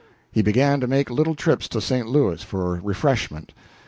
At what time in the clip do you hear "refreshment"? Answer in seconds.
2.83-3.53